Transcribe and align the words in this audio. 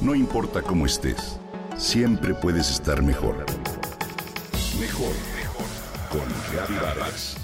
No 0.00 0.14
importa 0.14 0.62
cómo 0.62 0.86
estés, 0.86 1.38
siempre 1.76 2.32
puedes 2.32 2.70
estar 2.70 3.02
mejor. 3.02 3.44
Mejor, 4.80 5.12
mejor. 5.36 5.66
Con 6.10 6.76
Vargas. 6.80 7.36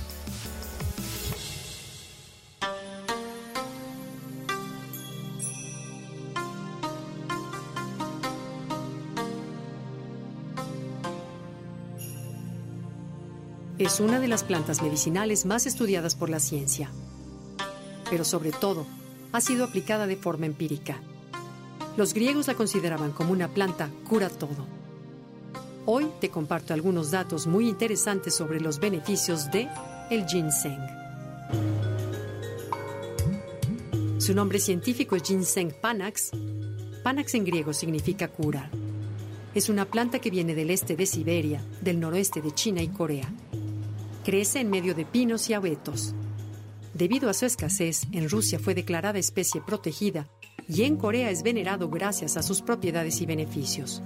Es 13.78 14.00
una 14.00 14.18
de 14.18 14.28
las 14.28 14.44
plantas 14.44 14.80
medicinales 14.80 15.44
más 15.44 15.66
estudiadas 15.66 16.14
por 16.14 16.30
la 16.30 16.40
ciencia, 16.40 16.90
pero 18.08 18.24
sobre 18.24 18.52
todo 18.52 18.86
ha 19.32 19.42
sido 19.42 19.62
aplicada 19.66 20.06
de 20.06 20.16
forma 20.16 20.46
empírica. 20.46 20.98
Los 21.96 22.12
griegos 22.12 22.46
la 22.46 22.54
consideraban 22.54 23.12
como 23.12 23.32
una 23.32 23.48
planta 23.48 23.90
cura 24.06 24.28
todo. 24.28 24.66
Hoy 25.86 26.10
te 26.20 26.28
comparto 26.28 26.74
algunos 26.74 27.10
datos 27.10 27.46
muy 27.46 27.68
interesantes 27.68 28.34
sobre 28.34 28.60
los 28.60 28.78
beneficios 28.78 29.50
de 29.50 29.68
el 30.10 30.26
ginseng. 30.26 30.78
Su 34.18 34.34
nombre 34.34 34.58
científico 34.58 35.16
es 35.16 35.22
Ginseng 35.22 35.72
panax. 35.80 36.32
Panax 37.02 37.34
en 37.34 37.44
griego 37.44 37.72
significa 37.72 38.28
cura. 38.28 38.68
Es 39.54 39.68
una 39.68 39.86
planta 39.86 40.18
que 40.18 40.30
viene 40.30 40.54
del 40.54 40.70
este 40.70 40.96
de 40.96 41.06
Siberia, 41.06 41.62
del 41.80 42.00
noroeste 42.00 42.42
de 42.42 42.52
China 42.52 42.82
y 42.82 42.88
Corea. 42.88 43.32
Crece 44.24 44.60
en 44.60 44.68
medio 44.68 44.94
de 44.94 45.06
pinos 45.06 45.48
y 45.48 45.54
abetos. 45.54 46.12
Debido 46.92 47.30
a 47.30 47.34
su 47.34 47.46
escasez, 47.46 48.06
en 48.12 48.28
Rusia 48.28 48.58
fue 48.58 48.74
declarada 48.74 49.18
especie 49.18 49.60
protegida 49.60 50.26
y 50.68 50.82
en 50.82 50.96
Corea 50.96 51.30
es 51.30 51.42
venerado 51.42 51.88
gracias 51.88 52.36
a 52.36 52.42
sus 52.42 52.62
propiedades 52.62 53.20
y 53.20 53.26
beneficios. 53.26 54.02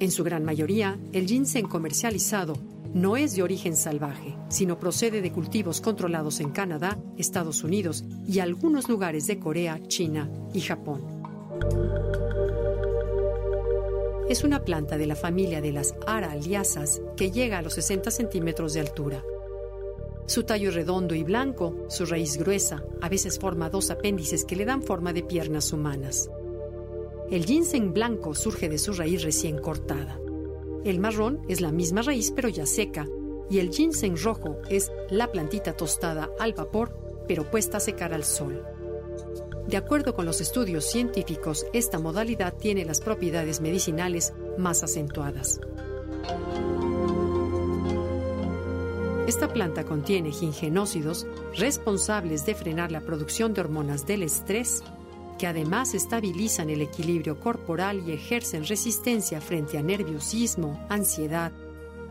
En 0.00 0.10
su 0.10 0.22
gran 0.22 0.44
mayoría, 0.44 0.98
el 1.12 1.26
ginseng 1.26 1.68
comercializado 1.68 2.54
no 2.94 3.16
es 3.16 3.34
de 3.34 3.42
origen 3.42 3.76
salvaje, 3.76 4.36
sino 4.48 4.78
procede 4.78 5.20
de 5.20 5.32
cultivos 5.32 5.80
controlados 5.80 6.40
en 6.40 6.50
Canadá, 6.50 6.98
Estados 7.16 7.64
Unidos 7.64 8.04
y 8.26 8.38
algunos 8.38 8.88
lugares 8.88 9.26
de 9.26 9.38
Corea, 9.38 9.80
China 9.88 10.30
y 10.54 10.60
Japón. 10.60 11.02
Es 14.28 14.44
una 14.44 14.62
planta 14.62 14.98
de 14.98 15.06
la 15.06 15.16
familia 15.16 15.60
de 15.60 15.72
las 15.72 15.94
araliasas 16.06 17.00
que 17.16 17.30
llega 17.30 17.58
a 17.58 17.62
los 17.62 17.74
60 17.74 18.10
centímetros 18.10 18.74
de 18.74 18.80
altura. 18.80 19.22
Su 20.28 20.42
tallo 20.42 20.70
redondo 20.70 21.14
y 21.14 21.24
blanco, 21.24 21.86
su 21.88 22.04
raíz 22.04 22.36
gruesa, 22.36 22.84
a 23.00 23.08
veces 23.08 23.38
forma 23.38 23.70
dos 23.70 23.90
apéndices 23.90 24.44
que 24.44 24.56
le 24.56 24.66
dan 24.66 24.82
forma 24.82 25.14
de 25.14 25.22
piernas 25.22 25.72
humanas. 25.72 26.28
El 27.30 27.46
ginseng 27.46 27.94
blanco 27.94 28.34
surge 28.34 28.68
de 28.68 28.76
su 28.76 28.92
raíz 28.92 29.22
recién 29.22 29.56
cortada. 29.56 30.20
El 30.84 31.00
marrón 31.00 31.40
es 31.48 31.62
la 31.62 31.72
misma 31.72 32.02
raíz 32.02 32.30
pero 32.36 32.50
ya 32.50 32.66
seca, 32.66 33.08
y 33.48 33.58
el 33.58 33.70
ginseng 33.70 34.18
rojo 34.22 34.58
es 34.68 34.92
la 35.08 35.32
plantita 35.32 35.74
tostada 35.74 36.28
al 36.38 36.52
vapor 36.52 37.24
pero 37.26 37.50
puesta 37.50 37.78
a 37.78 37.80
secar 37.80 38.12
al 38.12 38.24
sol. 38.24 38.62
De 39.66 39.78
acuerdo 39.78 40.14
con 40.14 40.26
los 40.26 40.42
estudios 40.42 40.84
científicos, 40.84 41.64
esta 41.72 41.98
modalidad 41.98 42.54
tiene 42.54 42.84
las 42.84 43.00
propiedades 43.00 43.62
medicinales 43.62 44.34
más 44.58 44.82
acentuadas. 44.82 45.58
Esta 49.28 49.52
planta 49.52 49.84
contiene 49.84 50.32
gingenócidos 50.32 51.26
responsables 51.54 52.46
de 52.46 52.54
frenar 52.54 52.90
la 52.90 53.02
producción 53.02 53.52
de 53.52 53.60
hormonas 53.60 54.06
del 54.06 54.22
estrés, 54.22 54.82
que 55.38 55.46
además 55.46 55.92
estabilizan 55.92 56.70
el 56.70 56.80
equilibrio 56.80 57.38
corporal 57.38 58.02
y 58.08 58.12
ejercen 58.12 58.64
resistencia 58.64 59.42
frente 59.42 59.76
a 59.76 59.82
nerviosismo, 59.82 60.82
ansiedad, 60.88 61.52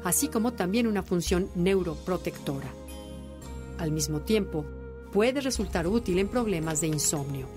así 0.03 0.27
como 0.27 0.53
también 0.53 0.85
una 0.85 1.01
función 1.01 1.49
neuroprotectora. 1.55 2.71
Al 3.79 3.91
mismo 3.91 4.19
tiempo, 4.19 4.63
puede 5.11 5.41
resultar 5.41 5.87
útil 5.87 6.19
en 6.19 6.27
problemas 6.27 6.81
de 6.81 6.87
insomnio. 6.89 7.47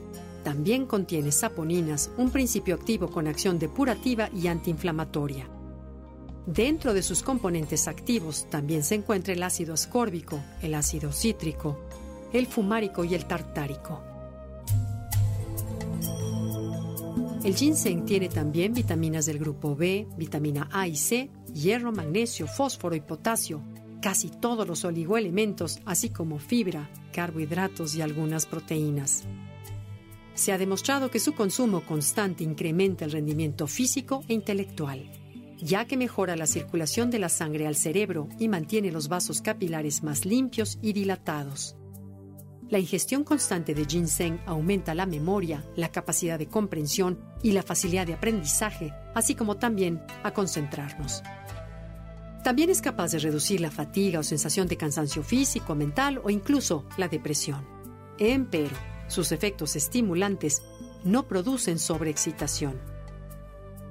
También 0.43 0.87
contiene 0.87 1.33
saponinas, 1.33 2.11
un 2.17 2.31
principio 2.31 2.77
activo 2.77 3.11
con 3.11 3.27
acción 3.27 3.59
depurativa 3.59 4.31
y 4.35 4.47
antiinflamatoria. 4.47 5.60
Dentro 6.53 6.95
de 6.95 7.03
sus 7.05 7.23
componentes 7.23 7.87
activos 7.87 8.47
también 8.51 8.83
se 8.83 8.97
encuentra 8.97 9.33
el 9.33 9.43
ácido 9.45 9.73
ascórbico, 9.73 10.43
el 10.63 10.75
ácido 10.75 11.13
cítrico, 11.13 11.79
el 12.33 12.49
fumárico 12.49 13.05
y 13.05 13.15
el 13.15 13.25
tartárico. 13.27 14.03
El 17.45 17.55
ginseng 17.55 18.05
tiene 18.05 18.29
también 18.29 18.75
vitaminas 18.75 19.27
del 19.27 19.39
grupo 19.39 19.77
B, 19.77 20.09
vitamina 20.17 20.69
A 20.73 20.89
y 20.89 20.97
C, 20.97 21.31
hierro, 21.55 21.93
magnesio, 21.93 22.49
fósforo 22.49 22.97
y 22.97 23.01
potasio, 23.01 23.63
casi 24.03 24.29
todos 24.29 24.67
los 24.67 24.85
oligoelementos, 24.85 25.79
así 25.85 26.11
como 26.11 26.41
fibra, 26.41 26.91
carbohidratos 27.13 27.95
y 27.95 28.03
algunas 28.03 28.47
proteínas. 28.47 29.23
Se 30.35 30.51
ha 30.51 30.59
demostrado 30.59 31.13
que 31.13 31.21
su 31.21 31.33
consumo 31.33 31.83
constante 31.83 32.43
incrementa 32.43 33.05
el 33.05 33.13
rendimiento 33.13 33.69
físico 33.69 34.25
e 34.27 34.35
intelectual, 34.35 35.20
ya 35.61 35.85
que 35.85 35.97
mejora 35.97 36.37
la 36.37 36.47
circulación 36.47 37.11
de 37.11 37.19
la 37.19 37.29
sangre 37.29 37.67
al 37.67 37.77
cerebro 37.77 38.29
y 38.39 38.49
mantiene 38.49 38.91
los 38.91 39.09
vasos 39.09 39.43
capilares 39.43 40.03
más 40.03 40.25
limpios 40.25 40.79
y 40.83 40.93
dilatados. 40.93 41.77
La 42.69 42.79
ingestión 42.79 43.25
constante 43.25 43.75
de 43.75 43.85
ginseng 43.85 44.41
aumenta 44.47 44.95
la 44.95 45.05
memoria, 45.05 45.65
la 45.75 45.91
capacidad 45.91 46.39
de 46.39 46.47
comprensión 46.47 47.19
y 47.43 47.51
la 47.51 47.65
facilidad 47.65 48.07
de 48.07 48.15
aprendizaje, 48.15 48.95
así 49.15 49.35
como 49.35 49.57
también 49.57 50.01
a 50.23 50.33
concentrarnos. 50.33 51.23
También 52.45 52.71
es 52.71 52.81
capaz 52.81 53.11
de 53.11 53.19
reducir 53.19 53.61
la 53.61 53.71
fatiga 53.71 54.21
o 54.21 54.23
sensación 54.23 54.69
de 54.69 54.77
cansancio 54.77 55.23
físico, 55.23 55.75
mental 55.75 56.21
o 56.23 56.31
incluso 56.31 56.87
la 56.97 57.09
depresión. 57.09 57.67
Empero, 58.19 58.77
sus 59.09 59.33
efectos 59.33 59.77
estimulantes 59.77 60.63
no 61.03 61.27
producen 61.27 61.79
sobreexcitación. 61.79 62.81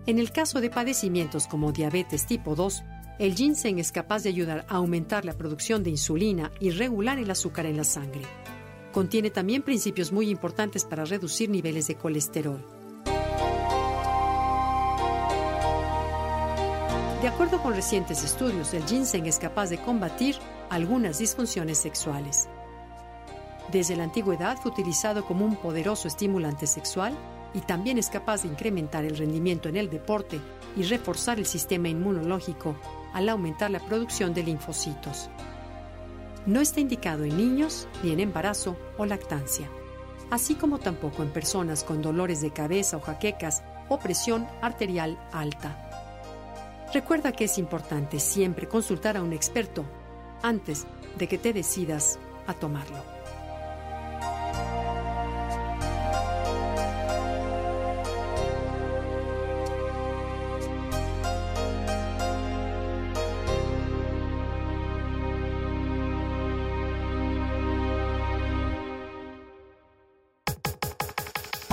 En 0.10 0.18
el 0.18 0.32
caso 0.32 0.60
de 0.60 0.72
padecimientos 0.72 1.46
como 1.46 1.72
diabetes 1.72 2.26
tipo 2.26 2.56
2, 2.56 2.84
el 3.20 3.36
ginseng 3.36 3.78
es 3.78 3.92
capaz 3.92 4.24
de 4.24 4.30
ayudar 4.30 4.66
a 4.68 4.78
aumentar 4.78 5.24
la 5.24 5.34
producción 5.34 5.84
de 5.84 5.92
insulina 5.92 6.52
y 6.60 6.72
regular 6.72 7.20
el 7.20 7.30
azúcar 7.30 7.68
en 7.68 7.78
la 7.78 7.84
sangre. 7.84 8.24
Contiene 8.92 9.30
también 9.30 9.62
principios 9.62 10.12
muy 10.12 10.32
importantes 10.32 10.84
para 10.84 11.06
reducir 11.06 11.52
niveles 11.52 11.86
de 11.86 11.94
colesterol. 11.94 12.66
De 17.22 17.28
acuerdo 17.28 17.62
con 17.62 17.76
recientes 17.76 18.24
estudios, 18.24 18.74
el 18.74 18.84
ginseng 18.88 19.28
es 19.28 19.38
capaz 19.38 19.70
de 19.70 19.78
combatir 19.78 20.38
algunas 20.72 21.20
disfunciones 21.20 21.78
sexuales. 21.78 22.50
Desde 23.72 23.96
la 23.96 24.06
antigüedad 24.06 24.58
fue 24.58 24.72
utilizado 24.72 25.24
como 25.24 25.46
un 25.46 25.56
poderoso 25.56 26.08
estimulante 26.08 26.66
sexual 26.66 27.16
y 27.54 27.62
también 27.62 27.98
es 27.98 28.10
capaz 28.10 28.44
de 28.44 28.50
incrementar 28.50 29.06
el 29.06 29.18
rendimiento 29.18 29.70
en 29.70 29.78
el 29.78 29.90
deporte 29.90 30.40
y 30.76 30.84
reforzar 30.84 31.40
el 31.40 31.46
sistema 31.46 31.90
inmunológico 31.90 32.76
al 33.14 33.30
aumentar 33.30 33.72
la 33.72 33.80
producción 33.80 34.34
de 34.34 34.44
linfocitos. 34.44 35.30
No 36.46 36.62
está 36.62 36.80
indicado 36.80 37.24
en 37.24 37.38
niños 37.38 37.88
ni 38.04 38.12
en 38.12 38.20
embarazo 38.20 38.78
o 38.98 39.06
lactancia, 39.06 39.70
así 40.30 40.56
como 40.56 40.80
tampoco 40.80 41.24
en 41.24 41.30
personas 41.30 41.84
con 41.84 42.02
dolores 42.02 42.42
de 42.42 42.52
cabeza 42.52 42.98
o 42.98 43.02
jaquecas 43.02 43.64
o 43.90 44.00
presión 44.00 44.48
arterial 44.62 45.20
alta. 45.32 45.90
Recuerda 46.94 47.32
que 47.32 47.46
es 47.46 47.58
importante 47.58 48.20
siempre 48.20 48.68
consultar 48.68 49.18
a 49.18 49.22
un 49.22 49.34
experto 49.34 49.86
antes 50.42 50.88
de 51.18 51.28
que 51.28 51.38
te 51.38 51.54
decidas 51.54 52.18
a 52.48 52.54
tomarlo. 52.54 53.19